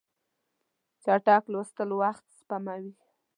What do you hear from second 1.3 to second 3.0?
لوستل وخت سپموي.